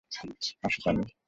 আসো, 0.63 0.79
তানি। 0.85 1.11